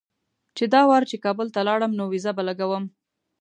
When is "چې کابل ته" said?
1.09-1.59